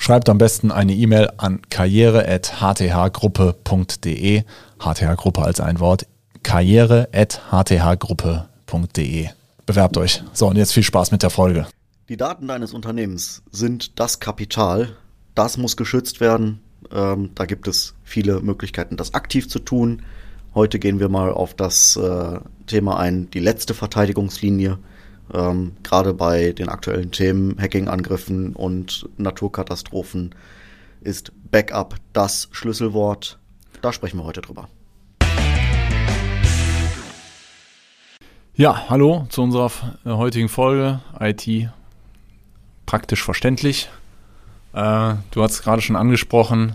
Schreibt 0.00 0.28
am 0.30 0.38
besten 0.38 0.70
eine 0.70 0.94
E-Mail 0.94 1.28
an 1.36 1.60
karriere.hthgruppe.de. 1.68 4.44
HTH-Gruppe 4.78 5.42
als 5.42 5.60
ein 5.60 5.80
Wort. 5.80 6.06
karriere.hthgruppe.de. 6.44 9.28
Bewerbt 9.66 9.96
euch. 9.98 10.22
So, 10.32 10.46
und 10.46 10.56
jetzt 10.56 10.72
viel 10.72 10.84
Spaß 10.84 11.10
mit 11.10 11.24
der 11.24 11.30
Folge. 11.30 11.66
Die 12.08 12.16
Daten 12.16 12.46
deines 12.46 12.72
Unternehmens 12.72 13.42
sind 13.50 13.98
das 13.98 14.20
Kapital. 14.20 14.96
Das 15.34 15.58
muss 15.58 15.76
geschützt 15.76 16.20
werden. 16.20 16.60
Ähm, 16.92 17.30
da 17.34 17.44
gibt 17.44 17.66
es 17.66 17.94
viele 18.04 18.40
Möglichkeiten, 18.40 18.96
das 18.96 19.14
aktiv 19.14 19.48
zu 19.48 19.58
tun. 19.58 20.02
Heute 20.54 20.78
gehen 20.78 21.00
wir 21.00 21.08
mal 21.08 21.32
auf 21.32 21.54
das 21.54 21.96
äh, 21.96 22.38
Thema 22.66 22.98
ein, 22.98 23.30
die 23.30 23.40
letzte 23.40 23.74
Verteidigungslinie. 23.74 24.78
Ähm, 25.32 25.72
Gerade 25.82 26.14
bei 26.14 26.52
den 26.52 26.68
aktuellen 26.68 27.10
Themen 27.10 27.56
Hacking-Angriffen 27.60 28.54
und 28.54 29.08
Naturkatastrophen 29.16 30.34
ist 31.00 31.32
Backup 31.50 31.96
das 32.12 32.48
Schlüsselwort. 32.52 33.38
Da 33.82 33.92
sprechen 33.92 34.18
wir 34.18 34.24
heute 34.24 34.40
drüber. 34.40 34.68
Ja, 38.54 38.88
hallo 38.88 39.26
zu 39.28 39.42
unserer 39.42 39.70
äh, 40.04 40.10
heutigen 40.10 40.48
Folge 40.48 41.00
IT 41.20 41.70
praktisch 42.86 43.22
verständlich. 43.22 43.88
Äh, 44.72 45.14
du 45.30 45.42
hast 45.42 45.62
gerade 45.62 45.80
schon 45.80 45.94
angesprochen, 45.94 46.74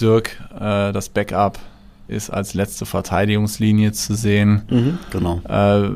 Dirk, 0.00 0.40
äh, 0.54 0.92
das 0.92 1.08
Backup 1.08 1.58
ist 2.08 2.30
als 2.30 2.54
letzte 2.54 2.86
Verteidigungslinie 2.86 3.90
zu 3.92 4.14
sehen. 4.14 4.62
Mhm, 4.70 4.98
genau. 5.10 5.40
Äh, 5.48 5.90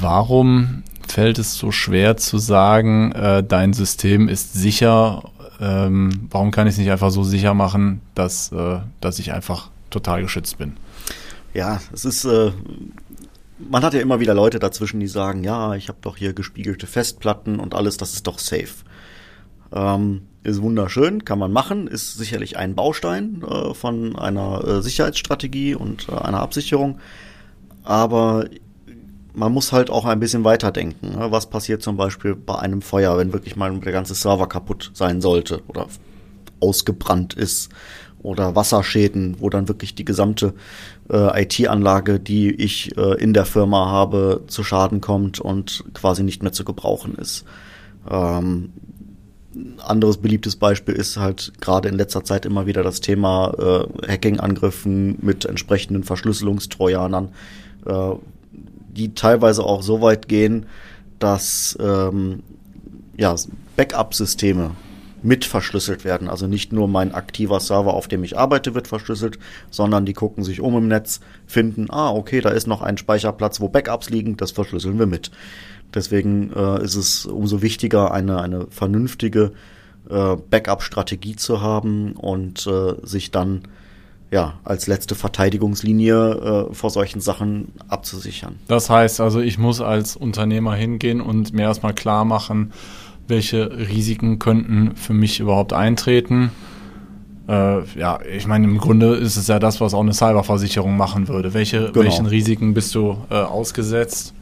warum 0.00 0.82
fällt 1.12 1.38
es 1.38 1.56
so 1.56 1.70
schwer 1.70 2.16
zu 2.16 2.38
sagen, 2.38 3.12
äh, 3.12 3.44
dein 3.44 3.74
System 3.74 4.28
ist 4.28 4.54
sicher. 4.54 5.22
Ähm, 5.60 6.28
warum 6.30 6.50
kann 6.50 6.66
ich 6.66 6.72
es 6.72 6.78
nicht 6.78 6.90
einfach 6.90 7.10
so 7.10 7.22
sicher 7.22 7.52
machen, 7.52 8.00
dass, 8.14 8.50
äh, 8.50 8.80
dass 9.00 9.18
ich 9.18 9.32
einfach 9.32 9.70
total 9.90 10.22
geschützt 10.22 10.56
bin? 10.58 10.76
Ja, 11.52 11.80
es 11.92 12.06
ist, 12.06 12.24
äh, 12.24 12.52
man 13.58 13.84
hat 13.84 13.92
ja 13.92 14.00
immer 14.00 14.20
wieder 14.20 14.32
Leute 14.32 14.58
dazwischen, 14.58 15.00
die 15.00 15.06
sagen, 15.06 15.44
ja, 15.44 15.74
ich 15.74 15.88
habe 15.88 15.98
doch 16.00 16.16
hier 16.16 16.32
gespiegelte 16.32 16.86
Festplatten 16.86 17.60
und 17.60 17.74
alles, 17.74 17.98
das 17.98 18.14
ist 18.14 18.26
doch 18.26 18.38
safe. 18.38 18.72
Ähm, 19.70 20.22
ist 20.44 20.62
wunderschön, 20.62 21.26
kann 21.26 21.38
man 21.38 21.52
machen, 21.52 21.88
ist 21.88 22.14
sicherlich 22.14 22.56
ein 22.56 22.74
Baustein 22.74 23.42
äh, 23.42 23.74
von 23.74 24.16
einer 24.16 24.64
äh, 24.66 24.82
Sicherheitsstrategie 24.82 25.74
und 25.74 26.08
äh, 26.08 26.12
einer 26.12 26.40
Absicherung. 26.40 26.98
Aber 27.84 28.46
man 29.34 29.52
muss 29.52 29.72
halt 29.72 29.90
auch 29.90 30.04
ein 30.04 30.20
bisschen 30.20 30.44
weiterdenken. 30.44 31.10
Ne? 31.18 31.30
Was 31.30 31.48
passiert 31.48 31.82
zum 31.82 31.96
Beispiel 31.96 32.34
bei 32.34 32.58
einem 32.58 32.82
Feuer, 32.82 33.16
wenn 33.18 33.32
wirklich 33.32 33.56
mal 33.56 33.72
der 33.78 33.92
ganze 33.92 34.14
Server 34.14 34.48
kaputt 34.48 34.90
sein 34.94 35.20
sollte 35.20 35.62
oder 35.68 35.86
ausgebrannt 36.60 37.34
ist 37.34 37.70
oder 38.22 38.54
Wasserschäden, 38.54 39.36
wo 39.40 39.50
dann 39.50 39.68
wirklich 39.68 39.94
die 39.94 40.04
gesamte 40.04 40.54
äh, 41.10 41.42
IT-Anlage, 41.42 42.20
die 42.20 42.50
ich 42.50 42.96
äh, 42.96 43.20
in 43.20 43.34
der 43.34 43.44
Firma 43.44 43.86
habe, 43.86 44.42
zu 44.46 44.62
Schaden 44.62 45.00
kommt 45.00 45.40
und 45.40 45.84
quasi 45.94 46.22
nicht 46.22 46.42
mehr 46.42 46.52
zu 46.52 46.64
gebrauchen 46.64 47.16
ist. 47.16 47.44
Ähm, 48.08 48.72
anderes 49.78 50.18
beliebtes 50.18 50.56
Beispiel 50.56 50.94
ist 50.94 51.16
halt 51.16 51.52
gerade 51.60 51.88
in 51.88 51.96
letzter 51.96 52.24
Zeit 52.24 52.46
immer 52.46 52.66
wieder 52.66 52.82
das 52.82 53.00
Thema 53.00 53.52
äh, 53.58 54.08
Hacking-Angriffen 54.08 55.18
mit 55.20 55.44
entsprechenden 55.44 56.04
Verschlüsselungstrojanern, 56.04 57.30
die 58.92 59.14
teilweise 59.14 59.64
auch 59.64 59.82
so 59.82 60.00
weit 60.00 60.28
gehen, 60.28 60.66
dass 61.18 61.76
ähm, 61.80 62.42
ja, 63.16 63.34
Backup-Systeme 63.76 64.72
mit 65.22 65.44
verschlüsselt 65.44 66.04
werden. 66.04 66.28
Also 66.28 66.46
nicht 66.46 66.72
nur 66.72 66.88
mein 66.88 67.14
aktiver 67.14 67.60
Server, 67.60 67.94
auf 67.94 68.08
dem 68.08 68.24
ich 68.24 68.36
arbeite, 68.36 68.74
wird 68.74 68.88
verschlüsselt, 68.88 69.38
sondern 69.70 70.04
die 70.04 70.14
gucken 70.14 70.42
sich 70.44 70.60
um 70.60 70.76
im 70.76 70.88
Netz, 70.88 71.20
finden, 71.46 71.86
ah, 71.90 72.10
okay, 72.10 72.40
da 72.40 72.50
ist 72.50 72.66
noch 72.66 72.82
ein 72.82 72.98
Speicherplatz, 72.98 73.60
wo 73.60 73.68
Backups 73.68 74.10
liegen, 74.10 74.36
das 74.36 74.50
verschlüsseln 74.50 74.98
wir 74.98 75.06
mit. 75.06 75.30
Deswegen 75.94 76.52
äh, 76.54 76.82
ist 76.82 76.96
es 76.96 77.26
umso 77.26 77.62
wichtiger, 77.62 78.12
eine, 78.12 78.40
eine 78.40 78.66
vernünftige 78.70 79.52
äh, 80.10 80.36
Backup-Strategie 80.36 81.36
zu 81.36 81.60
haben 81.60 82.12
und 82.12 82.66
äh, 82.66 82.94
sich 83.06 83.30
dann 83.30 83.62
ja, 84.32 84.54
als 84.64 84.86
letzte 84.86 85.14
Verteidigungslinie 85.14 86.68
äh, 86.70 86.74
vor 86.74 86.88
solchen 86.88 87.20
Sachen 87.20 87.68
abzusichern. 87.88 88.56
Das 88.66 88.88
heißt 88.88 89.20
also, 89.20 89.40
ich 89.40 89.58
muss 89.58 89.82
als 89.82 90.16
Unternehmer 90.16 90.74
hingehen 90.74 91.20
und 91.20 91.52
mir 91.52 91.62
erstmal 91.62 91.92
klar 91.92 92.24
machen, 92.24 92.72
welche 93.28 93.70
Risiken 93.70 94.38
könnten 94.38 94.96
für 94.96 95.12
mich 95.12 95.38
überhaupt 95.38 95.74
eintreten. 95.74 96.50
Äh, 97.46 97.84
ja, 97.98 98.20
ich 98.22 98.46
meine, 98.46 98.64
im 98.64 98.78
Grunde 98.78 99.16
ist 99.16 99.36
es 99.36 99.48
ja 99.48 99.58
das, 99.58 99.82
was 99.82 99.92
auch 99.92 100.00
eine 100.00 100.14
Cyberversicherung 100.14 100.96
machen 100.96 101.28
würde. 101.28 101.52
Welche, 101.52 101.92
genau. 101.92 102.06
Welchen 102.06 102.24
Risiken 102.24 102.72
bist 102.72 102.94
du 102.94 103.18
äh, 103.30 103.34
ausgesetzt? 103.34 104.32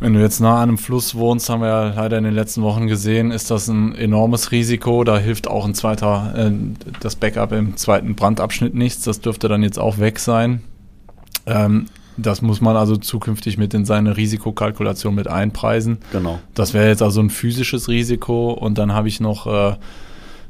Wenn 0.00 0.14
du 0.14 0.20
jetzt 0.20 0.40
nah 0.40 0.56
an 0.56 0.70
einem 0.70 0.78
Fluss 0.78 1.14
wohnst, 1.14 1.50
haben 1.50 1.60
wir 1.60 1.68
ja 1.68 1.88
leider 1.94 2.16
in 2.16 2.24
den 2.24 2.34
letzten 2.34 2.62
Wochen 2.62 2.86
gesehen, 2.86 3.30
ist 3.30 3.50
das 3.50 3.68
ein 3.68 3.94
enormes 3.94 4.50
Risiko. 4.50 5.04
Da 5.04 5.18
hilft 5.18 5.46
auch 5.46 5.66
ein 5.66 5.74
zweiter, 5.74 6.32
äh, 6.34 6.52
das 7.00 7.16
Backup 7.16 7.52
im 7.52 7.76
zweiten 7.76 8.14
Brandabschnitt 8.14 8.74
nichts. 8.74 9.04
Das 9.04 9.20
dürfte 9.20 9.48
dann 9.48 9.62
jetzt 9.62 9.78
auch 9.78 9.98
weg 9.98 10.18
sein. 10.18 10.62
Ähm, 11.44 11.86
das 12.16 12.40
muss 12.40 12.62
man 12.62 12.76
also 12.76 12.96
zukünftig 12.96 13.58
mit 13.58 13.74
in 13.74 13.84
seine 13.84 14.16
Risikokalkulation 14.16 15.14
mit 15.14 15.28
einpreisen. 15.28 15.98
Genau. 16.12 16.40
Das 16.54 16.72
wäre 16.72 16.88
jetzt 16.88 17.02
also 17.02 17.20
ein 17.20 17.30
physisches 17.30 17.88
Risiko 17.88 18.52
und 18.52 18.78
dann 18.78 18.92
habe 18.92 19.08
ich 19.08 19.20
noch 19.20 19.46
äh, 19.46 19.76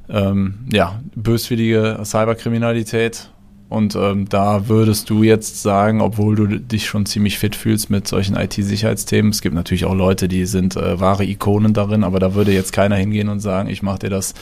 ähm, 0.08 0.66
ja, 0.72 1.00
böswillige 1.14 2.00
Cyberkriminalität 2.04 3.30
und 3.70 3.94
ähm, 3.94 4.28
da 4.28 4.68
würdest 4.68 5.08
du 5.10 5.22
jetzt 5.22 5.62
sagen, 5.62 6.00
obwohl 6.00 6.34
du 6.34 6.46
dich 6.58 6.86
schon 6.86 7.06
ziemlich 7.06 7.38
fit 7.38 7.54
fühlst 7.54 7.88
mit 7.88 8.08
solchen 8.08 8.34
IT-Sicherheitsthemen, 8.34 9.30
es 9.30 9.42
gibt 9.42 9.54
natürlich 9.54 9.84
auch 9.84 9.94
Leute, 9.94 10.26
die 10.26 10.44
sind 10.44 10.74
äh, 10.74 10.98
wahre 10.98 11.24
Ikonen 11.24 11.72
darin, 11.72 12.02
aber 12.02 12.18
da 12.18 12.34
würde 12.34 12.52
jetzt 12.52 12.72
keiner 12.72 12.96
hingehen 12.96 13.28
und 13.28 13.38
sagen, 13.38 13.68
ich 13.68 13.82
mache 13.82 14.00
dir 14.00 14.10
das 14.10 14.34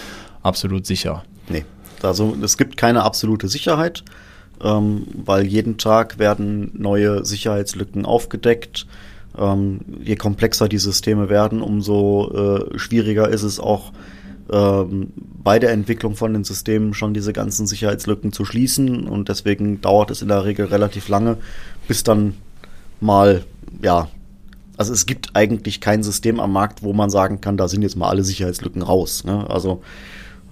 absolut 0.42 0.86
sicher. 0.86 1.24
Nee, 1.50 1.66
also 2.00 2.34
es 2.42 2.56
gibt 2.56 2.78
keine 2.78 3.02
absolute 3.02 3.48
Sicherheit, 3.48 4.02
ähm, 4.64 5.06
weil 5.12 5.44
jeden 5.44 5.76
Tag 5.76 6.18
werden 6.18 6.70
neue 6.72 7.22
Sicherheitslücken 7.26 8.06
aufgedeckt. 8.06 8.86
Ähm, 9.36 9.80
je 10.02 10.16
komplexer 10.16 10.70
die 10.70 10.78
Systeme 10.78 11.28
werden, 11.28 11.60
umso 11.60 12.32
äh, 12.32 12.78
schwieriger 12.78 13.28
ist 13.28 13.42
es 13.42 13.60
auch, 13.60 13.92
ähm, 14.50 15.12
bei 15.42 15.58
der 15.58 15.72
Entwicklung 15.72 16.16
von 16.16 16.32
den 16.32 16.44
Systemen 16.44 16.94
schon 16.94 17.14
diese 17.14 17.32
ganzen 17.32 17.66
Sicherheitslücken 17.66 18.32
zu 18.32 18.44
schließen 18.44 19.06
und 19.06 19.28
deswegen 19.28 19.80
dauert 19.80 20.10
es 20.10 20.22
in 20.22 20.28
der 20.28 20.44
Regel 20.44 20.66
relativ 20.66 21.08
lange, 21.08 21.36
bis 21.86 22.04
dann 22.04 22.34
mal, 23.00 23.44
ja, 23.82 24.08
also 24.76 24.92
es 24.92 25.06
gibt 25.06 25.30
eigentlich 25.34 25.80
kein 25.80 26.02
System 26.02 26.38
am 26.40 26.52
Markt, 26.52 26.82
wo 26.82 26.92
man 26.92 27.10
sagen 27.10 27.40
kann, 27.40 27.56
da 27.56 27.68
sind 27.68 27.82
jetzt 27.82 27.96
mal 27.96 28.08
alle 28.08 28.22
Sicherheitslücken 28.22 28.82
raus. 28.82 29.24
Ne? 29.24 29.44
Also, 29.50 29.82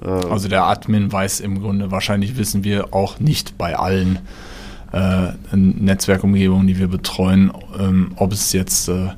äh, 0.04 0.08
also 0.08 0.48
der 0.48 0.64
Admin 0.64 1.12
weiß 1.12 1.40
im 1.40 1.60
Grunde, 1.60 1.90
wahrscheinlich 1.90 2.36
wissen 2.36 2.64
wir 2.64 2.92
auch 2.92 3.20
nicht 3.20 3.56
bei 3.56 3.76
allen 3.76 4.18
äh, 4.92 5.32
Netzwerkumgebungen, 5.54 6.66
die 6.66 6.78
wir 6.78 6.88
betreuen, 6.88 7.52
ähm, 7.78 8.12
ob 8.16 8.32
es 8.32 8.52
jetzt 8.52 8.88
äh, 8.88 9.10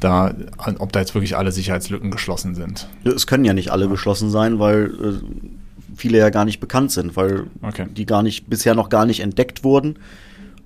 da, 0.00 0.34
ob 0.78 0.92
da 0.92 1.00
jetzt 1.00 1.14
wirklich 1.14 1.36
alle 1.36 1.52
Sicherheitslücken 1.52 2.10
geschlossen 2.10 2.54
sind. 2.54 2.88
Es 3.04 3.26
können 3.26 3.44
ja 3.44 3.52
nicht 3.52 3.70
alle 3.70 3.88
geschlossen 3.88 4.30
sein, 4.30 4.58
weil 4.58 4.86
äh, 4.86 5.94
viele 5.94 6.18
ja 6.18 6.30
gar 6.30 6.44
nicht 6.44 6.60
bekannt 6.60 6.90
sind, 6.90 7.16
weil 7.16 7.44
okay. 7.62 7.86
die 7.94 8.06
gar 8.06 8.22
nicht, 8.22 8.48
bisher 8.48 8.74
noch 8.74 8.88
gar 8.88 9.06
nicht 9.06 9.20
entdeckt 9.20 9.62
wurden. 9.64 9.98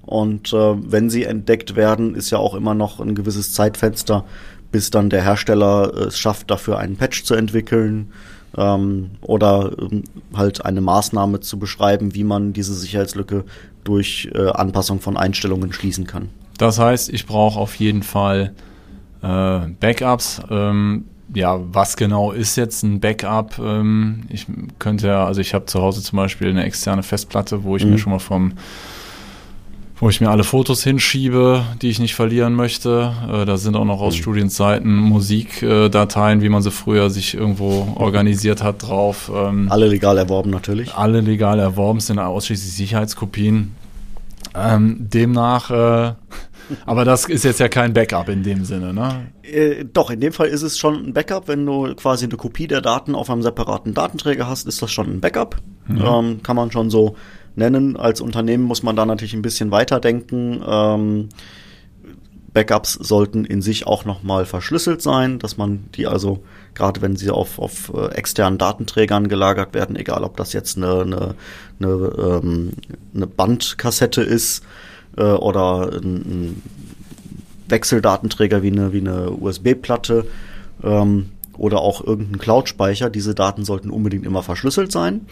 Und 0.03 0.53
äh, 0.53 0.57
wenn 0.57 1.11
sie 1.11 1.25
entdeckt 1.25 1.77
werden, 1.77 2.15
ist 2.15 2.31
ja 2.31 2.39
auch 2.39 2.55
immer 2.55 2.75
noch 2.75 3.01
ein 3.01 3.15
gewisses 3.15 3.53
Zeitfenster, 3.53 4.25
bis 4.71 4.91
dann 4.91 5.11
der 5.11 5.23
Hersteller 5.23 5.93
äh, 5.95 6.01
es 6.05 6.19
schafft, 6.19 6.51
dafür 6.51 6.79
einen 6.79 6.97
Patch 6.97 7.25
zu 7.25 7.35
entwickeln 7.35 8.13
ähm, 8.57 9.13
oder 9.23 9.73
ähm, 9.81 10.05
halt 10.35 10.65
eine 10.65 10.81
Maßnahme 10.81 11.41
zu 11.41 11.59
beschreiben, 11.59 12.15
wie 12.15 12.25
man 12.25 12.53
diese 12.53 12.75
Sicherheitslücke 12.75 13.45
durch 13.83 14.31
äh, 14.35 14.51
Anpassung 14.51 15.01
von 15.01 15.17
Einstellungen 15.17 15.73
schließen 15.73 16.07
kann. 16.07 16.29
Das 16.59 16.79
heißt, 16.79 17.09
ich 17.09 17.27
brauche 17.27 17.59
auf 17.59 17.75
jeden 17.77 18.03
Fall 18.03 18.53
äh, 19.25 19.69
Backups. 19.81 20.43
Ähm, 20.51 21.07
ja, 21.35 21.59
was 21.73 21.97
genau 21.97 22.33
ist 22.33 22.57
jetzt 22.57 22.83
ein 22.83 23.01
Backup? 23.01 23.59
Ähm, 23.59 24.25
ich 24.29 24.47
könnte 24.79 25.09
ja, 25.09 25.25
also 25.25 25.41
ich 25.41 25.55
habe 25.55 25.67
zu 25.67 25.81
Hause 25.81 26.03
zum 26.03 26.17
Beispiel 26.17 26.49
eine 26.49 26.65
externe 26.65 27.03
Festplatte, 27.03 27.65
wo 27.65 27.77
ich 27.77 27.85
mhm. 27.85 27.93
mir 27.93 27.99
schon 27.99 28.13
mal 28.13 28.19
vom 28.19 28.53
wo 30.01 30.11
ich 30.11 30.21
mir 30.21 30.29
alle 30.29 30.45
Fotos 30.45 30.83
hinschiebe, 30.83 31.65
die 31.81 31.89
ich 31.89 31.99
nicht 31.99 32.15
verlieren 32.15 32.55
möchte. 32.55 33.13
Äh, 33.33 33.45
da 33.45 33.57
sind 33.57 33.77
auch 33.77 33.85
noch 33.85 34.01
aus 34.01 34.15
mhm. 34.15 34.23
Studienzeiten 34.23 34.95
Musikdateien, 34.95 36.43
wie 36.43 36.49
man 36.49 36.63
sie 36.63 36.73
früher 36.73 37.11
sich 37.11 37.35
irgendwo 37.35 37.95
organisiert 37.97 38.63
hat, 38.63 38.83
drauf. 38.83 39.31
Ähm, 39.35 39.69
alle 39.71 39.87
legal 39.87 40.19
erworben 40.19 40.51
natürlich. 40.51 40.95
Alle 40.95 41.21
legal 41.21 41.59
erworben 41.59 42.01
sind 42.01 42.19
ausschließlich 42.19 42.75
Sicherheitskopien. 42.75 43.73
Ähm, 44.55 44.97
demnach, 44.99 45.71
äh, 45.71 46.15
aber 46.87 47.05
das 47.05 47.27
ist 47.27 47.45
jetzt 47.45 47.61
ja 47.61 47.69
kein 47.69 47.93
Backup 47.93 48.29
in 48.29 48.43
dem 48.43 48.65
Sinne, 48.65 48.93
ne? 48.93 49.27
Äh, 49.43 49.85
doch, 49.85 50.11
in 50.11 50.21
dem 50.21 50.33
Fall 50.33 50.49
ist 50.49 50.63
es 50.63 50.79
schon 50.79 51.07
ein 51.07 51.13
Backup. 51.13 51.49
Wenn 51.49 51.65
du 51.67 51.95
quasi 51.95 52.25
eine 52.25 52.37
Kopie 52.37 52.67
der 52.67 52.81
Daten 52.81 53.15
auf 53.15 53.31
einem 53.31 53.43
separaten 53.43 53.95
Datenträger 53.95 54.49
hast, 54.49 54.67
ist 54.67 54.83
das 54.83 54.91
schon 54.91 55.09
ein 55.09 55.21
Backup. 55.21 55.57
Mhm. 55.87 56.05
Ähm, 56.05 56.43
kann 56.43 56.57
man 56.57 56.71
schon 56.71 56.91
so 56.91 57.17
nennen. 57.57 57.97
Als 57.97 58.21
Unternehmen 58.21 58.65
muss 58.65 58.83
man 58.83 58.97
da 58.97 59.07
natürlich 59.07 59.35
ein 59.35 59.43
bisschen 59.43 59.71
weiterdenken. 59.71 60.63
Ähm, 60.67 61.29
Backups 62.55 62.93
sollten 62.93 63.45
in 63.45 63.61
sich 63.61 63.87
auch 63.87 64.05
nochmal 64.05 64.47
verschlüsselt 64.47 65.03
sein, 65.03 65.41
dass 65.41 65.57
man 65.57 65.91
die 65.97 66.07
also, 66.07 66.45
gerade 66.75 67.03
wenn 67.03 67.17
sie 67.17 67.31
auf, 67.31 67.59
auf 67.59 67.93
äh, 67.93 68.15
externen 68.15 68.59
Datenträgern 68.59 69.29
gelagert 69.29 69.75
werden, 69.75 69.97
egal 69.97 70.23
ob 70.23 70.37
das 70.37 70.53
jetzt 70.53 70.77
eine, 70.77 71.03
eine, 71.03 71.35
eine, 71.81 72.41
ähm, 72.43 72.73
eine 73.13 73.27
Bandkassette 73.27 74.23
ist 74.23 74.65
äh, 75.17 75.23
oder 75.23 75.93
ein, 75.93 76.15
ein 76.17 76.63
Wechseldatenträger 77.69 78.63
wie 78.63 78.73
eine, 78.73 78.93
wie 78.93 79.01
eine 79.01 79.31
USB-Platte, 79.31 80.27
ähm, 80.83 81.31
oder 81.57 81.81
auch 81.81 82.05
irgendein 82.05 82.39
Cloud-Speicher. 82.39 83.11
Diese 83.11 83.35
Daten 83.35 83.65
sollten 83.65 83.91
unbedingt 83.91 84.27
immer 84.27 84.43
verschlüsselt 84.43 84.93
sein, 84.93 85.27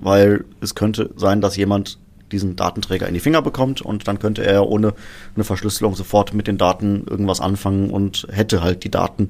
weil 0.00 0.44
es 0.60 0.74
könnte 0.74 1.10
sein, 1.16 1.40
dass 1.40 1.56
jemand 1.56 1.98
diesen 2.32 2.56
Datenträger 2.56 3.06
in 3.06 3.14
die 3.14 3.20
Finger 3.20 3.40
bekommt 3.40 3.80
und 3.82 4.08
dann 4.08 4.18
könnte 4.18 4.44
er 4.44 4.68
ohne 4.68 4.94
eine 5.34 5.44
Verschlüsselung 5.44 5.94
sofort 5.94 6.34
mit 6.34 6.48
den 6.48 6.58
Daten 6.58 7.04
irgendwas 7.08 7.40
anfangen 7.40 7.90
und 7.90 8.26
hätte 8.30 8.62
halt 8.62 8.82
die 8.82 8.90
Daten 8.90 9.28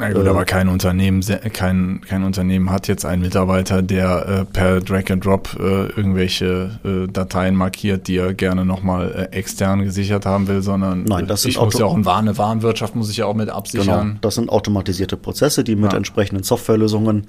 na 0.00 0.12
gut, 0.12 0.26
äh, 0.26 0.28
aber 0.28 0.44
kein 0.44 0.68
Unternehmen, 0.68 1.22
kein, 1.52 2.00
kein 2.00 2.24
Unternehmen 2.24 2.70
hat 2.70 2.88
jetzt 2.88 3.04
einen 3.04 3.22
Mitarbeiter, 3.22 3.82
der 3.82 4.26
äh, 4.26 4.44
per 4.46 4.80
Drag 4.80 5.10
and 5.10 5.24
Drop 5.24 5.56
äh, 5.60 5.86
irgendwelche 5.88 6.80
äh, 6.84 7.06
Dateien 7.06 7.54
markiert, 7.54 8.08
die 8.08 8.16
er 8.16 8.34
gerne 8.34 8.64
nochmal 8.64 9.28
äh, 9.32 9.36
extern 9.36 9.84
gesichert 9.84 10.26
haben 10.26 10.48
will, 10.48 10.62
sondern 10.62 11.04
Nein, 11.04 11.26
das 11.26 11.44
ich 11.44 11.60
muss 11.60 11.78
ja 11.78 11.84
auch 11.84 11.96
in 11.96 12.06
eine 12.06 12.36
Warenwirtschaft 12.36 12.96
muss 12.96 13.10
ich 13.10 13.18
ja 13.18 13.26
auch 13.26 13.34
mit 13.34 13.50
absichern. 13.50 14.06
Genau, 14.06 14.18
das 14.22 14.34
sind 14.34 14.48
automatisierte 14.48 15.16
Prozesse, 15.16 15.62
die 15.62 15.76
mit 15.76 15.92
ja. 15.92 15.98
entsprechenden 15.98 16.42
Softwarelösungen 16.42 17.26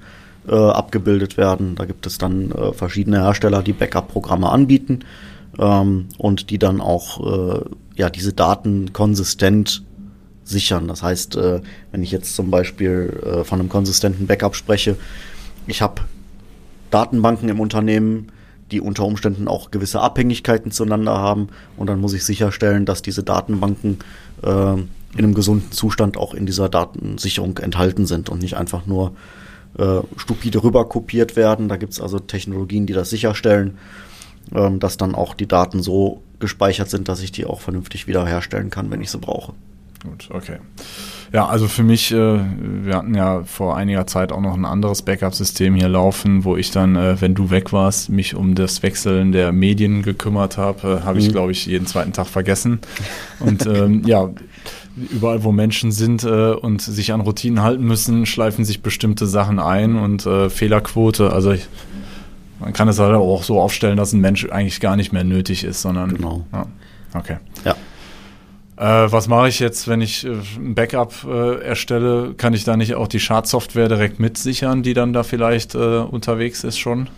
äh, 0.48 0.54
abgebildet 0.54 1.36
werden. 1.36 1.74
Da 1.76 1.84
gibt 1.84 2.06
es 2.06 2.18
dann 2.18 2.50
äh, 2.50 2.72
verschiedene 2.72 3.22
Hersteller, 3.22 3.62
die 3.62 3.72
Backup-Programme 3.72 4.48
anbieten 4.48 5.00
ähm, 5.58 6.08
und 6.18 6.50
die 6.50 6.58
dann 6.58 6.80
auch 6.80 7.60
äh, 7.60 7.60
ja 7.94 8.10
diese 8.10 8.32
Daten 8.32 8.92
konsistent 8.92 9.84
sichern. 10.44 10.88
Das 10.88 11.02
heißt, 11.02 11.36
äh, 11.36 11.60
wenn 11.90 12.02
ich 12.02 12.10
jetzt 12.10 12.34
zum 12.34 12.50
Beispiel 12.50 13.20
äh, 13.24 13.44
von 13.44 13.60
einem 13.60 13.68
konsistenten 13.68 14.26
Backup 14.26 14.56
spreche, 14.56 14.96
ich 15.66 15.82
habe 15.82 16.02
Datenbanken 16.90 17.48
im 17.48 17.60
Unternehmen, 17.60 18.32
die 18.70 18.80
unter 18.80 19.04
Umständen 19.04 19.48
auch 19.48 19.70
gewisse 19.70 20.00
Abhängigkeiten 20.00 20.70
zueinander 20.70 21.18
haben 21.18 21.48
und 21.76 21.88
dann 21.88 22.00
muss 22.00 22.14
ich 22.14 22.24
sicherstellen, 22.24 22.86
dass 22.86 23.02
diese 23.02 23.22
Datenbanken 23.22 23.98
äh, 24.42 24.48
in 24.48 24.88
einem 25.18 25.34
gesunden 25.34 25.72
Zustand 25.72 26.16
auch 26.16 26.32
in 26.32 26.46
dieser 26.46 26.68
Datensicherung 26.68 27.58
enthalten 27.58 28.06
sind 28.06 28.30
und 28.30 28.40
nicht 28.40 28.56
einfach 28.56 28.86
nur 28.86 29.12
stupide 30.18 30.62
rüber 30.62 30.86
kopiert 30.86 31.34
werden. 31.34 31.70
Da 31.70 31.78
gibt 31.78 31.94
es 31.94 32.00
also 32.02 32.18
Technologien, 32.18 32.84
die 32.84 32.92
das 32.92 33.08
sicherstellen, 33.08 33.78
ähm, 34.54 34.80
dass 34.80 34.96
dann 34.96 35.14
auch 35.14 35.34
die 35.34 35.46
Daten 35.46 35.82
so 35.82 36.22
gespeichert 36.38 36.90
sind, 36.90 37.08
dass 37.08 37.22
ich 37.22 37.32
die 37.32 37.46
auch 37.46 37.60
vernünftig 37.60 38.06
wiederherstellen 38.06 38.70
kann, 38.70 38.90
wenn 38.90 39.00
ich 39.00 39.10
sie 39.10 39.18
brauche. 39.18 39.54
Gut, 40.02 40.28
okay. 40.32 40.56
Ja, 41.32 41.46
also 41.46 41.68
für 41.68 41.84
mich, 41.84 42.12
äh, 42.12 42.16
wir 42.16 42.96
hatten 42.96 43.14
ja 43.14 43.44
vor 43.44 43.76
einiger 43.76 44.06
Zeit 44.06 44.32
auch 44.32 44.40
noch 44.40 44.54
ein 44.54 44.64
anderes 44.64 45.02
Backup-System 45.02 45.74
hier 45.74 45.88
laufen, 45.88 46.44
wo 46.44 46.56
ich 46.56 46.72
dann, 46.72 46.96
äh, 46.96 47.20
wenn 47.20 47.34
du 47.34 47.50
weg 47.50 47.72
warst, 47.72 48.10
mich 48.10 48.34
um 48.34 48.54
das 48.54 48.82
Wechseln 48.82 49.32
der 49.32 49.52
Medien 49.52 50.02
gekümmert 50.02 50.58
habe. 50.58 51.00
Äh, 51.00 51.04
habe 51.04 51.20
ich, 51.20 51.28
mhm. 51.28 51.32
glaube 51.32 51.52
ich, 51.52 51.66
jeden 51.66 51.86
zweiten 51.86 52.12
Tag 52.12 52.26
vergessen. 52.26 52.80
Und 53.38 53.64
ähm, 53.66 54.02
ja, 54.04 54.30
überall, 54.96 55.44
wo 55.44 55.52
Menschen 55.52 55.92
sind 55.92 56.24
äh, 56.24 56.52
und 56.52 56.82
sich 56.82 57.12
an 57.12 57.20
Routinen 57.20 57.62
halten 57.62 57.84
müssen, 57.84 58.26
schleifen 58.26 58.64
sich 58.64 58.82
bestimmte 58.82 59.26
Sachen 59.26 59.58
ein 59.58 59.96
und 59.96 60.26
äh, 60.26 60.50
Fehlerquote, 60.50 61.32
also 61.32 61.52
ich, 61.52 61.68
man 62.60 62.72
kann 62.72 62.88
es 62.88 62.98
halt 62.98 63.14
auch 63.14 63.42
so 63.42 63.60
aufstellen, 63.60 63.96
dass 63.96 64.12
ein 64.12 64.20
Mensch 64.20 64.48
eigentlich 64.50 64.80
gar 64.80 64.96
nicht 64.96 65.12
mehr 65.12 65.24
nötig 65.24 65.64
ist, 65.64 65.82
sondern. 65.82 66.14
Genau. 66.14 66.44
Ja, 66.52 66.66
okay. 67.14 67.36
Ja. 67.64 67.76
Äh, 68.82 69.12
was 69.12 69.28
mache 69.28 69.48
ich 69.48 69.60
jetzt, 69.60 69.86
wenn 69.86 70.00
ich 70.00 70.26
äh, 70.26 70.32
ein 70.56 70.74
Backup 70.74 71.14
äh, 71.24 71.60
erstelle? 71.62 72.34
Kann 72.34 72.52
ich 72.52 72.64
da 72.64 72.76
nicht 72.76 72.96
auch 72.96 73.06
die 73.06 73.20
Schadsoftware 73.20 73.88
direkt 73.88 74.18
mitsichern, 74.18 74.82
die 74.82 74.92
dann 74.92 75.12
da 75.12 75.22
vielleicht 75.22 75.76
äh, 75.76 75.98
unterwegs 75.98 76.64
ist 76.64 76.78
schon? 76.78 77.08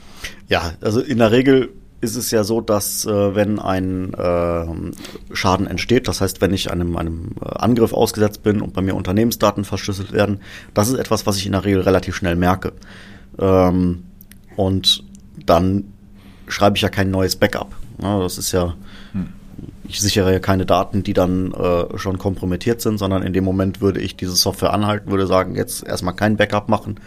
Ja, 0.49 0.73
also 0.83 1.01
in 1.01 1.19
der 1.19 1.33
Regel 1.33 1.71
ist 2.03 2.17
es 2.17 2.31
ja 2.31 2.45
so, 2.45 2.61
dass 2.61 3.07
äh, 3.07 3.35
wenn 3.35 3.59
ein 3.59 4.13
äh, 4.13 4.67
Schaden 5.35 5.67
entsteht, 5.67 6.07
das 6.07 6.21
heißt, 6.21 6.43
wenn 6.43 6.53
ich 6.53 6.71
einem, 6.71 6.99
einem 6.99 7.31
Angriff 7.41 7.95
ausgesetzt 7.95 8.43
bin 8.43 8.61
und 8.61 8.75
bei 8.75 8.83
mir 8.83 8.95
Unternehmensdaten 8.95 9.65
verschlüsselt 9.65 10.13
werden, 10.13 10.41
das 10.75 10.91
ist 10.91 10.99
etwas, 10.99 11.25
was 11.25 11.39
ich 11.39 11.47
in 11.47 11.53
der 11.53 11.65
Regel 11.65 11.81
relativ 11.81 12.15
schnell 12.15 12.37
merke. 12.37 12.75
Ähm, 13.39 14.05
und 14.57 15.03
dann 15.47 15.85
schreibe 16.47 16.77
ich 16.77 16.83
ja 16.83 16.91
kein 16.91 17.11
neues 17.11 17.37
Backup. 17.37 17.75
Ja, 18.03 18.21
das 18.21 18.37
ist 18.37 18.53
ja 18.53 18.75
hm 19.13 19.29
ich 19.89 20.01
sichere 20.01 20.33
ja 20.33 20.39
keine 20.39 20.67
Daten, 20.67 21.03
die 21.03 21.13
dann 21.13 21.53
äh, 21.53 21.99
schon 21.99 22.19
kompromittiert 22.19 22.81
sind, 22.81 22.99
sondern 22.99 23.23
in 23.23 23.33
dem 23.33 23.45
Moment 23.45 23.81
würde 23.81 24.01
ich 24.01 24.17
diese 24.17 24.35
Software 24.35 24.73
anhalten, 24.73 25.11
würde 25.11 25.27
sagen, 25.27 25.55
jetzt 25.55 25.87
erstmal 25.87 26.15
kein 26.15 26.37
Backup 26.37 26.69
machen. 26.69 27.01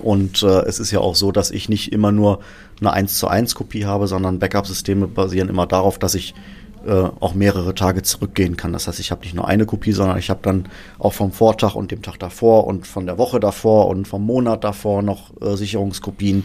Und 0.00 0.42
äh, 0.42 0.62
es 0.62 0.80
ist 0.80 0.90
ja 0.90 1.00
auch 1.00 1.14
so, 1.14 1.32
dass 1.32 1.50
ich 1.50 1.68
nicht 1.68 1.92
immer 1.92 2.12
nur 2.12 2.40
eine 2.80 2.92
1 2.92 3.18
zu 3.18 3.28
1 3.28 3.54
Kopie 3.54 3.86
habe, 3.86 4.06
sondern 4.06 4.38
Backup-Systeme 4.38 5.06
basieren 5.06 5.48
immer 5.48 5.66
darauf, 5.66 5.98
dass 5.98 6.14
ich 6.14 6.34
äh, 6.84 6.90
auch 7.20 7.34
mehrere 7.34 7.74
Tage 7.74 8.02
zurückgehen 8.02 8.56
kann. 8.56 8.72
Das 8.72 8.88
heißt, 8.88 9.00
ich 9.00 9.10
habe 9.10 9.22
nicht 9.22 9.34
nur 9.34 9.48
eine 9.48 9.64
Kopie, 9.64 9.92
sondern 9.92 10.18
ich 10.18 10.30
habe 10.30 10.40
dann 10.42 10.68
auch 10.98 11.12
vom 11.12 11.32
Vortag 11.32 11.74
und 11.74 11.90
dem 11.90 12.02
Tag 12.02 12.18
davor 12.18 12.66
und 12.66 12.86
von 12.86 13.06
der 13.06 13.18
Woche 13.18 13.40
davor 13.40 13.88
und 13.88 14.06
vom 14.06 14.26
Monat 14.26 14.64
davor 14.64 15.02
noch 15.02 15.30
äh, 15.40 15.56
Sicherungskopien 15.56 16.44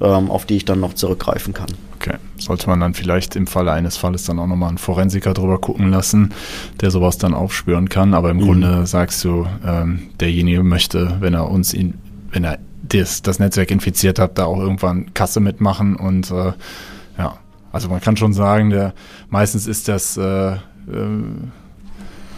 ähm, 0.00 0.30
auf 0.30 0.46
die 0.46 0.56
ich 0.56 0.64
dann 0.64 0.80
noch 0.80 0.94
zurückgreifen 0.94 1.54
kann. 1.54 1.68
Okay, 2.06 2.18
sollte 2.38 2.68
man 2.68 2.78
dann 2.78 2.94
vielleicht 2.94 3.34
im 3.34 3.48
Falle 3.48 3.72
eines 3.72 3.96
Falles 3.96 4.24
dann 4.24 4.38
auch 4.38 4.46
nochmal 4.46 4.68
einen 4.68 4.78
Forensiker 4.78 5.34
drüber 5.34 5.58
gucken 5.58 5.90
lassen, 5.90 6.32
der 6.80 6.92
sowas 6.92 7.18
dann 7.18 7.34
aufspüren 7.34 7.88
kann. 7.88 8.14
Aber 8.14 8.30
im 8.30 8.36
mhm. 8.36 8.42
Grunde 8.42 8.86
sagst 8.86 9.24
du, 9.24 9.46
ähm, 9.66 10.10
derjenige 10.20 10.62
möchte, 10.62 11.16
wenn 11.20 11.34
er 11.34 11.50
uns 11.50 11.74
in, 11.74 11.94
wenn 12.30 12.44
er 12.44 12.58
das, 12.82 13.22
das 13.22 13.40
Netzwerk 13.40 13.72
infiziert 13.72 14.20
hat, 14.20 14.38
da 14.38 14.44
auch 14.44 14.60
irgendwann 14.60 15.12
Kasse 15.14 15.40
mitmachen 15.40 15.96
und 15.96 16.30
äh, 16.30 16.52
ja, 17.18 17.38
also 17.72 17.88
man 17.88 18.00
kann 18.00 18.16
schon 18.16 18.32
sagen, 18.32 18.70
der 18.70 18.94
meistens 19.28 19.66
ist 19.66 19.88
das 19.88 20.16
äh, 20.16 20.52
äh, 20.52 20.58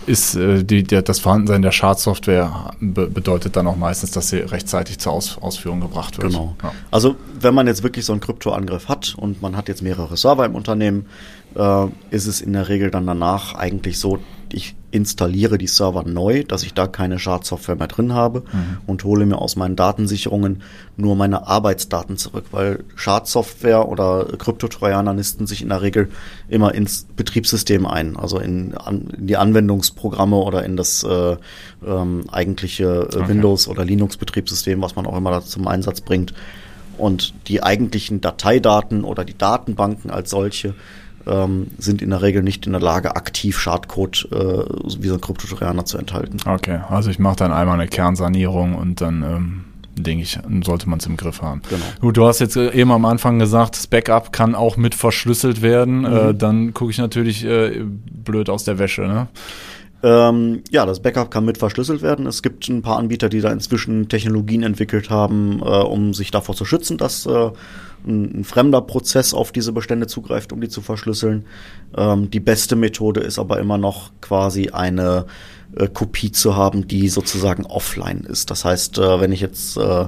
ist 0.08 0.34
äh, 0.34 0.64
die, 0.64 0.82
der, 0.82 1.02
das 1.02 1.20
Vorhandensein 1.20 1.62
der 1.62 1.72
Schadsoftware 1.72 2.72
be 2.80 3.06
bedeutet 3.06 3.56
dann 3.56 3.66
auch 3.66 3.76
meistens, 3.76 4.10
dass 4.10 4.30
sie 4.30 4.38
rechtzeitig 4.38 4.98
zur 4.98 5.12
Aus 5.12 5.38
Ausführung 5.38 5.80
gebracht 5.80 6.18
wird. 6.18 6.32
Genau. 6.32 6.56
Ja. 6.62 6.72
Also 6.90 7.16
wenn 7.40 7.54
man 7.54 7.66
jetzt 7.66 7.82
wirklich 7.82 8.04
so 8.04 8.12
einen 8.12 8.20
Kryptoangriff 8.20 8.88
hat 8.88 9.14
und 9.16 9.42
man 9.42 9.56
hat 9.56 9.68
jetzt 9.68 9.82
mehrere 9.82 10.16
Server 10.16 10.44
im 10.44 10.54
Unternehmen, 10.54 11.06
äh, 11.54 11.86
ist 12.10 12.26
es 12.26 12.40
in 12.40 12.54
der 12.54 12.68
Regel 12.68 12.90
dann 12.90 13.06
danach 13.06 13.54
eigentlich 13.54 13.98
so, 13.98 14.18
ich 14.50 14.74
installiere 14.90 15.59
die 15.59 15.66
Server 15.66 16.02
neu, 16.04 16.45
dass 16.45 16.62
ich 16.62 16.73
da 16.73 16.87
keine 16.87 17.18
Schadsoftware 17.18 17.76
mehr 17.76 17.88
drin 17.88 18.14
habe 18.14 18.40
mhm. 18.40 18.78
und 18.87 19.04
hole 19.04 19.26
mir 19.26 19.38
aus 19.38 19.57
meinen 19.57 19.76
Datensicherungen 19.76 20.62
nur 20.97 21.14
meine 21.14 21.47
Arbeitsdaten 21.47 22.16
zurück, 22.16 22.47
weil 22.52 22.85
Schadsoftware 22.95 23.88
oder 23.88 24.26
Kryptotrojaner 24.38 25.12
nisten 25.12 25.47
sich 25.47 25.62
in 25.62 25.68
der 25.68 25.83
Regel 25.83 26.09
immer 26.49 26.75
ins 26.75 27.07
Betriebssystem 27.16 27.87
ein, 27.87 28.16
also 28.16 28.38
in, 28.38 28.75
in 28.88 29.26
die 29.26 29.37
Anwendungsprogramme 29.37 30.37
oder 30.37 30.64
in 30.64 30.76
das 30.76 31.02
äh, 31.02 31.37
ähm, 31.87 32.25
eigentliche 32.30 32.85
äh, 32.85 33.16
okay. 33.16 33.28
Windows- 33.28 33.68
oder 33.68 33.85
Linux-Betriebssystem, 33.85 34.80
was 34.80 34.97
man 34.97 35.07
auch 35.07 35.16
immer 35.16 35.30
da 35.30 35.42
zum 35.42 35.68
Einsatz 35.68 36.00
bringt. 36.00 36.33
Und 36.97 37.33
die 37.47 37.62
eigentlichen 37.62 38.21
Dateidaten 38.21 39.04
oder 39.04 39.25
die 39.25 39.38
Datenbanken 39.38 40.11
als 40.11 40.30
solche 40.30 40.75
ähm, 41.26 41.68
sind 41.78 42.02
in 42.02 42.10
der 42.10 42.22
Regel 42.22 42.42
nicht 42.42 42.66
in 42.66 42.72
der 42.72 42.80
Lage, 42.80 43.16
aktiv 43.16 43.58
Schadcode 43.58 44.28
äh, 44.32 44.64
wie 44.98 45.08
so 45.08 45.14
ein 45.14 45.20
Kryptotrojaner 45.20 45.84
zu 45.84 45.98
enthalten. 45.98 46.38
Okay, 46.46 46.80
also 46.88 47.10
ich 47.10 47.18
mache 47.18 47.37
dann 47.37 47.52
einmal 47.52 47.78
eine 47.80 47.88
Kernsanierung 47.88 48.75
und 48.75 49.00
dann 49.00 49.22
ähm, 49.22 49.64
denke 50.02 50.22
ich, 50.22 50.38
sollte 50.64 50.88
man 50.88 50.98
es 50.98 51.06
im 51.06 51.16
Griff 51.16 51.42
haben. 51.42 51.62
Genau. 51.68 51.84
Gut, 52.00 52.16
du 52.16 52.26
hast 52.26 52.38
jetzt 52.40 52.56
äh, 52.56 52.72
eben 52.72 52.90
am 52.92 53.04
Anfang 53.04 53.38
gesagt, 53.38 53.76
das 53.76 53.87
Backup 53.87 54.32
kann 54.32 54.54
auch 54.54 54.76
mit 54.76 54.94
verschlüsselt 54.94 55.62
werden. 55.62 56.00
Mhm. 56.00 56.06
Äh, 56.06 56.34
dann 56.34 56.75
gucke 56.75 56.90
ich 56.90 56.98
natürlich 56.98 57.44
äh, 57.44 57.82
blöd 57.84 58.48
aus 58.50 58.64
der 58.64 58.78
Wäsche. 58.78 59.02
Ne? 59.02 59.28
Ähm, 60.02 60.62
ja, 60.71 60.87
das 60.87 61.00
Backup 61.00 61.31
kann 61.31 61.45
mit 61.45 61.59
verschlüsselt 61.59 62.02
werden. 62.02 62.26
Es 62.26 62.43
gibt 62.43 62.69
ein 62.69 62.83
paar 62.83 62.99
Anbieter, 62.99 63.28
die 63.28 63.40
da 63.40 63.50
inzwischen 63.50 64.09
Technologien 64.09 64.62
entwickelt 64.62 65.11
haben, 65.11 65.61
äh, 65.61 65.64
um 65.64 66.14
sich 66.14 66.31
davor 66.31 66.55
zu 66.55 66.64
schützen, 66.64 66.99
dass 66.99 67.26
äh, 67.26 67.50
ein, 68.07 68.40
ein, 68.40 68.45
fremder 68.45 68.81
Prozess 68.81 69.35
auf 69.35 69.50
diese 69.50 69.73
Bestände 69.73 70.07
zugreift, 70.07 70.52
um 70.52 70.61
die 70.61 70.69
zu 70.69 70.83
verschlüsseln. 70.83 71.47
Ähm, 71.97 72.31
die 72.31 72.38
beste 72.38 72.76
Methode 72.76 73.21
ist 73.21 73.40
aber 73.40 73.59
immer 73.59 73.76
noch 73.76 74.12
quasi 74.21 74.69
eine 74.69 75.26
äh, 75.76 75.88
Kopie 75.88 76.32
zu 76.32 76.56
haben, 76.56 76.88
die 76.88 77.08
sozusagen 77.08 77.66
offline 77.66 78.20
ist. 78.20 78.50
Das 78.50 78.64
heißt, 78.64 78.98
äh, 78.98 79.20
wenn 79.20 79.32
ich 79.32 79.40
jetzt 79.40 79.76
äh, 79.76 80.06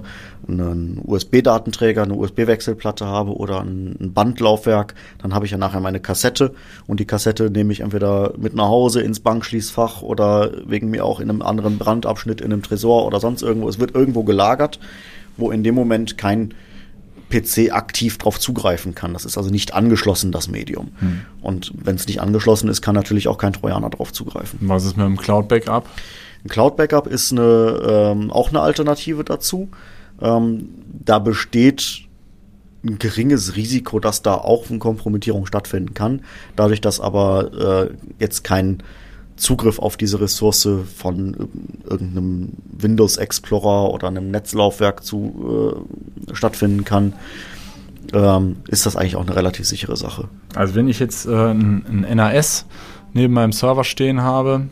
einen 0.49 1.01
USB-Datenträger, 1.05 2.03
eine 2.03 2.15
USB-Wechselplatte 2.15 3.05
habe 3.05 3.37
oder 3.37 3.61
ein, 3.61 3.97
ein 4.01 4.13
Bandlaufwerk, 4.13 4.95
dann 5.19 5.35
habe 5.35 5.45
ich 5.45 5.53
ja 5.53 5.59
nachher 5.59 5.81
meine 5.81 6.01
Kassette 6.01 6.55
und 6.87 6.99
die 6.99 7.05
Kassette 7.05 7.51
nehme 7.51 7.73
ich 7.73 7.81
entweder 7.81 8.33
mit 8.39 8.55
nach 8.55 8.69
Hause 8.69 9.03
ins 9.03 9.21
Bankschließfach 9.21 10.03
oder 10.03 10.51
wegen 10.67 10.89
mir 10.89 11.05
auch 11.05 11.21
in 11.21 11.29
einem 11.29 11.43
anderen 11.43 11.79
Brandabschnitt 11.79 12.41
in 12.41 12.53
einem 12.53 12.63
Tresor 12.63 13.07
oder 13.07 13.21
sonst 13.21 13.43
irgendwo. 13.43 13.69
Es 13.69 13.79
wird 13.79 13.95
irgendwo 13.95 14.25
gelagert, 14.25 14.81
wo 15.37 15.51
in 15.51 15.63
dem 15.63 15.75
Moment 15.75 16.17
kein 16.17 16.55
PC 17.31 17.73
aktiv 17.73 18.19
darauf 18.19 18.39
zugreifen 18.39 18.95
kann. 18.95 19.13
Das 19.13 19.25
ist 19.25 19.39
also 19.39 19.51
nicht 19.51 19.75
angeschlossen, 19.75 20.33
das 20.33 20.49
Medium. 20.49 20.89
Hm. 20.99 21.21
Und 21.41 21.73
wenn 21.75 21.97
es 21.97 22.07
nicht 22.07 22.21
angeschlossen 22.21 22.69
ist, 22.69 22.83
kann 22.83 22.95
natürlich 22.95 23.29
auch 23.29 23.39
kein 23.39 23.53
Trojaner 23.53 23.91
darauf 23.91 24.13
zugreifen. 24.13 24.59
Was 24.63 24.85
ist 24.85 24.97
mit 24.97 25.07
dem 25.07 25.17
Cloud-Backup? 25.17 25.89
Ein 26.45 26.49
Cloud-Backup 26.49 27.07
ist 27.07 27.33
eine, 27.33 28.13
ähm, 28.13 28.31
auch 28.31 28.51
eine 28.51 28.61
Alternative 28.61 29.25
dazu. 29.25 29.69
Ähm, 30.21 30.69
da 31.05 31.19
besteht 31.19 32.03
ein 32.85 32.99
geringes 32.99 33.57
Risiko, 33.57 34.01
dass 34.01 34.23
da 34.23 34.35
auch 34.35 34.71
eine 34.71 34.79
Kompromittierung 34.79 35.47
stattfinden 35.47 35.95
kann. 35.95 36.23
Dadurch, 36.57 36.81
dass 36.81 37.01
aber 37.01 37.89
äh, 37.89 37.95
jetzt 38.19 38.43
kein 38.43 38.83
Zugriff 39.41 39.79
auf 39.79 39.97
diese 39.97 40.21
Ressource 40.21 40.69
von 40.97 41.49
irgendeinem 41.89 42.51
Windows 42.71 43.17
Explorer 43.17 43.93
oder 43.93 44.09
einem 44.09 44.31
Netzlaufwerk 44.31 45.03
zu 45.03 45.85
äh, 46.29 46.35
stattfinden 46.35 46.85
kann, 46.85 47.15
ähm, 48.13 48.57
ist 48.69 48.87
das 48.87 48.97
eigentlich 48.97 49.17
auch 49.17 49.27
eine 49.27 49.35
relativ 49.35 49.67
sichere 49.67 49.97
Sache. 49.97 50.29
Also 50.55 50.75
wenn 50.75 50.89
ich 50.89 50.99
jetzt 50.99 51.27
äh, 51.27 51.31
ein, 51.31 52.05
ein 52.07 52.17
NAS 52.17 52.67
neben 53.13 53.35
meinem 53.35 53.53
Server 53.53 53.85
stehen 53.85 54.23
habe, 54.23 54.69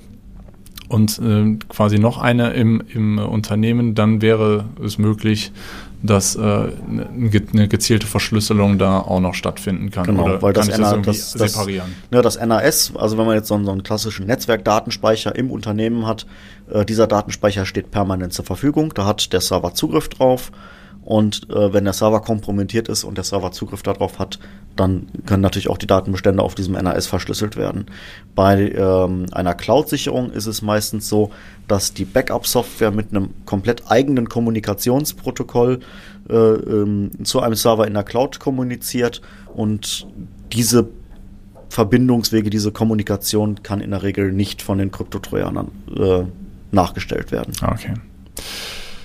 und 0.89 1.19
äh, 1.19 1.59
quasi 1.69 1.99
noch 1.99 2.19
eine 2.19 2.51
im, 2.55 2.83
im 2.89 3.19
Unternehmen, 3.19 3.95
dann 3.95 4.23
wäre 4.23 4.65
es 4.83 4.99
möglich, 4.99 5.53
dass 6.03 6.37
äh, 6.37 6.41
eine 6.41 7.69
gezielte 7.69 8.07
Verschlüsselung 8.07 8.79
da 8.79 9.01
auch 9.01 9.21
noch 9.21 9.35
stattfinden 9.35 9.91
kann. 9.91 10.07
Genau, 10.07 10.25
Oder 10.25 10.43
weil 10.43 10.53
das, 10.53 10.69
NA, 10.69 10.99
das, 10.99 11.33
das, 11.33 11.53
separieren? 11.53 11.95
Das, 12.11 12.17
ja, 12.17 12.23
das 12.23 12.47
NAS, 12.47 12.93
also 12.95 13.19
wenn 13.19 13.27
man 13.27 13.35
jetzt 13.35 13.49
so 13.49 13.55
einen, 13.55 13.65
so 13.65 13.73
einen 13.73 13.83
klassischen 13.83 14.27
Netzwerkdatenspeicher 14.27 15.35
im 15.35 15.51
Unternehmen 15.51 16.07
hat, 16.07 16.27
äh, 16.71 16.85
dieser 16.85 17.07
Datenspeicher 17.07 17.67
steht 17.67 17.91
permanent 17.91 18.33
zur 18.33 18.45
Verfügung, 18.45 18.95
da 18.95 19.07
hat 19.07 19.33
der 19.33 19.41
Server 19.41 19.75
Zugriff 19.75 20.09
drauf 20.09 20.53
und 21.09 21.49
äh, 21.49 21.73
wenn 21.73 21.85
der 21.85 21.95
Server 21.95 22.21
kompromittiert 22.21 22.89
ist 22.89 23.03
und 23.03 23.17
der 23.17 23.25
Server 23.25 23.51
Zugriff 23.51 23.83
darauf 23.83 24.19
hat, 24.19 24.39
dann 24.77 25.09
können 25.25 25.41
natürlich 25.41 25.71
auch 25.71 25.79
die 25.79 25.87
Datenbestände 25.87 26.43
auf 26.43 26.55
diesem 26.55 26.75
NAS 26.75 27.07
verschlüsselt 27.07 27.57
werden. 27.57 27.87
Bei 28.35 28.71
ähm, 28.73 29.25
einer 29.33 29.55
Cloud-Sicherung 29.55 30.31
ist 30.31 30.45
es 30.45 30.61
meistens 30.61 31.09
so, 31.09 31.31
dass 31.67 31.95
die 31.95 32.05
Backup-Software 32.05 32.91
mit 32.91 33.09
einem 33.09 33.31
komplett 33.47 33.91
eigenen 33.91 34.29
Kommunikationsprotokoll 34.29 35.81
äh, 36.29 36.35
ähm, 36.35 37.11
zu 37.25 37.41
einem 37.41 37.55
Server 37.55 37.87
in 37.87 37.95
der 37.95 38.05
Cloud 38.05 38.39
kommuniziert 38.39 39.23
und 39.55 40.07
diese 40.53 40.91
Verbindungswege, 41.71 42.51
diese 42.51 42.71
Kommunikation 42.71 43.63
kann 43.63 43.81
in 43.81 43.93
der 43.93 44.03
Regel 44.03 44.31
nicht 44.31 44.61
von 44.61 44.77
den 44.77 44.91
Kryptotrojanern 44.91 45.71
äh, 45.97 46.25
nachgestellt 46.71 47.33
werden. 47.33 47.55
Okay. 47.63 47.95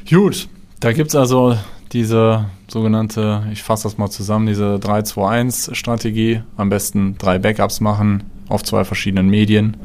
Gut, 0.09 0.49
da 0.81 0.91
gibt 0.91 1.07
es 1.11 1.15
also 1.15 1.55
diese 1.93 2.45
sogenannte, 2.67 3.43
ich 3.51 3.61
fasse 3.61 3.83
das 3.83 3.97
mal 3.97 4.09
zusammen, 4.09 4.47
diese 4.47 4.75
3-2-1-Strategie. 4.77 6.41
Am 6.57 6.69
besten 6.69 7.17
drei 7.17 7.37
Backups 7.37 7.79
machen 7.79 8.23
auf 8.49 8.63
zwei 8.63 8.83
verschiedenen 8.83 9.29
Medien. 9.29 9.77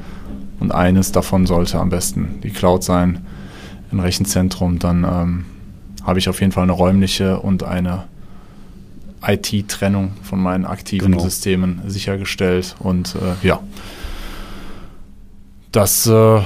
Und 0.58 0.72
eines 0.72 1.12
davon 1.12 1.46
sollte 1.46 1.78
am 1.78 1.90
besten 1.90 2.40
die 2.42 2.50
Cloud 2.50 2.82
sein, 2.82 3.26
ein 3.92 4.00
Rechenzentrum. 4.00 4.78
Dann 4.78 5.04
ähm, 5.04 5.44
habe 6.02 6.18
ich 6.18 6.28
auf 6.28 6.40
jeden 6.40 6.52
Fall 6.52 6.64
eine 6.64 6.72
räumliche 6.72 7.40
und 7.40 7.62
eine 7.62 8.04
IT-Trennung 9.26 10.12
von 10.22 10.40
meinen 10.40 10.64
aktiven 10.64 11.12
genau. 11.12 11.22
Systemen 11.22 11.82
sichergestellt. 11.86 12.74
Und 12.78 13.16
äh, 13.16 13.46
ja, 13.46 13.60
das 15.72 16.06
äh, 16.06 16.40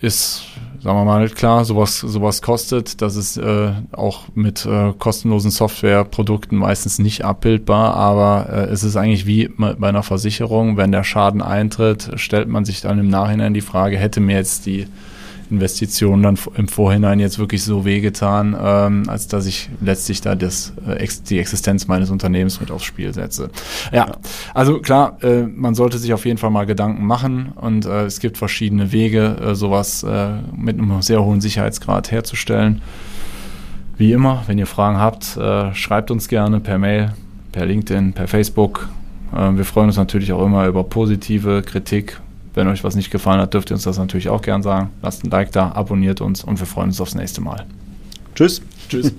ist 0.00 0.47
sagen 0.82 0.98
wir 0.98 1.04
mal, 1.04 1.28
klar, 1.28 1.64
sowas, 1.64 2.00
sowas 2.00 2.42
kostet. 2.42 3.02
Das 3.02 3.16
ist 3.16 3.36
äh, 3.36 3.72
auch 3.92 4.24
mit 4.34 4.64
äh, 4.66 4.92
kostenlosen 4.98 5.50
Softwareprodukten 5.50 6.56
meistens 6.56 6.98
nicht 6.98 7.24
abbildbar, 7.24 7.94
aber 7.94 8.48
äh, 8.50 8.70
es 8.70 8.84
ist 8.84 8.96
eigentlich 8.96 9.26
wie 9.26 9.48
bei 9.48 9.88
einer 9.88 10.02
Versicherung. 10.02 10.76
Wenn 10.76 10.92
der 10.92 11.04
Schaden 11.04 11.42
eintritt, 11.42 12.12
stellt 12.16 12.48
man 12.48 12.64
sich 12.64 12.80
dann 12.80 12.98
im 12.98 13.08
Nachhinein 13.08 13.54
die 13.54 13.60
Frage, 13.60 13.98
hätte 13.98 14.20
mir 14.20 14.36
jetzt 14.36 14.66
die 14.66 14.86
Investition 15.50 16.22
dann 16.22 16.38
im 16.56 16.68
Vorhinein 16.68 17.20
jetzt 17.20 17.38
wirklich 17.38 17.62
so 17.62 17.84
wehgetan, 17.84 18.56
ähm, 18.60 19.04
als 19.08 19.28
dass 19.28 19.46
ich 19.46 19.70
letztlich 19.80 20.20
da 20.20 20.34
das, 20.34 20.72
äh, 20.86 21.06
die 21.28 21.38
Existenz 21.38 21.86
meines 21.86 22.10
Unternehmens 22.10 22.60
mit 22.60 22.70
aufs 22.70 22.84
Spiel 22.84 23.12
setze. 23.14 23.50
Ja, 23.92 24.06
ja. 24.06 24.12
also 24.54 24.80
klar, 24.80 25.22
äh, 25.22 25.42
man 25.42 25.74
sollte 25.74 25.98
sich 25.98 26.12
auf 26.12 26.24
jeden 26.26 26.38
Fall 26.38 26.50
mal 26.50 26.66
Gedanken 26.66 27.04
machen 27.04 27.52
und 27.56 27.86
äh, 27.86 28.04
es 28.04 28.20
gibt 28.20 28.38
verschiedene 28.38 28.92
Wege, 28.92 29.36
äh, 29.40 29.54
sowas 29.54 30.02
äh, 30.02 30.28
mit 30.54 30.78
einem 30.78 31.02
sehr 31.02 31.24
hohen 31.24 31.40
Sicherheitsgrad 31.40 32.10
herzustellen. 32.10 32.82
Wie 33.96 34.12
immer, 34.12 34.44
wenn 34.46 34.58
ihr 34.58 34.66
Fragen 34.66 34.98
habt, 34.98 35.36
äh, 35.36 35.74
schreibt 35.74 36.10
uns 36.10 36.28
gerne 36.28 36.60
per 36.60 36.78
Mail, 36.78 37.14
per 37.50 37.66
LinkedIn, 37.66 38.12
per 38.12 38.28
Facebook. 38.28 38.88
Äh, 39.34 39.56
wir 39.56 39.64
freuen 39.64 39.86
uns 39.86 39.96
natürlich 39.96 40.32
auch 40.32 40.44
immer 40.44 40.66
über 40.66 40.84
positive 40.84 41.62
Kritik, 41.62 42.20
wenn 42.54 42.68
euch 42.68 42.84
was 42.84 42.96
nicht 42.96 43.10
gefallen 43.10 43.40
hat, 43.40 43.54
dürft 43.54 43.70
ihr 43.70 43.74
uns 43.74 43.84
das 43.84 43.98
natürlich 43.98 44.28
auch 44.28 44.42
gern 44.42 44.62
sagen. 44.62 44.90
Lasst 45.02 45.24
ein 45.24 45.30
Like 45.30 45.52
da, 45.52 45.72
abonniert 45.72 46.20
uns 46.20 46.44
und 46.44 46.58
wir 46.58 46.66
freuen 46.66 46.88
uns 46.88 47.00
aufs 47.00 47.14
nächste 47.14 47.40
Mal. 47.40 47.66
Tschüss. 48.34 48.62
Tschüss. 48.88 49.12